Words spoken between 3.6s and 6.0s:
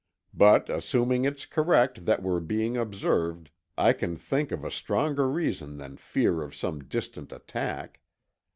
I can think of a stronger reason than